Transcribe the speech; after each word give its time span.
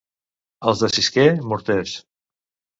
Els 0.71 0.81
de 0.85 0.89
Sisquer, 0.95 1.27
morters. 1.53 1.97